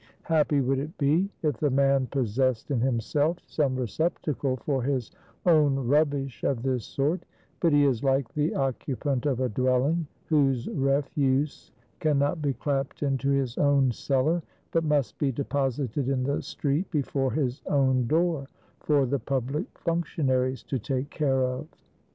Happy 0.23 0.61
would 0.61 0.79
it 0.79 0.97
be, 0.97 1.29
if 1.43 1.57
the 1.57 1.69
man 1.69 2.07
possessed 2.07 2.71
in 2.71 2.79
himself 2.79 3.37
some 3.45 3.75
receptacle 3.75 4.57
for 4.57 4.81
his 4.81 5.11
own 5.45 5.75
rubbish 5.75 6.43
of 6.43 6.63
this 6.63 6.83
sort: 6.83 7.23
but 7.59 7.71
he 7.71 7.83
is 7.85 8.03
like 8.03 8.33
the 8.33 8.51
occupant 8.55 9.27
of 9.27 9.39
a 9.39 9.47
dwelling, 9.49 10.07
whose 10.25 10.67
refuse 10.69 11.71
can 11.99 12.17
not 12.17 12.41
be 12.41 12.51
clapped 12.53 13.03
into 13.03 13.29
his 13.29 13.59
own 13.59 13.91
cellar, 13.91 14.41
but 14.71 14.83
must 14.83 15.19
be 15.19 15.31
deposited 15.31 16.09
in 16.09 16.23
the 16.23 16.41
street 16.41 16.89
before 16.89 17.31
his 17.31 17.61
own 17.67 18.07
door, 18.07 18.47
for 18.79 19.05
the 19.05 19.19
public 19.19 19.67
functionaries 19.77 20.63
to 20.63 20.79
take 20.79 21.11
care 21.11 21.43
of. 21.43 21.67